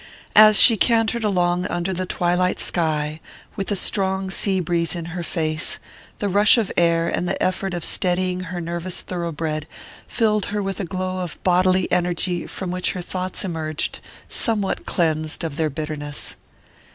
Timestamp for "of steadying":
7.75-8.39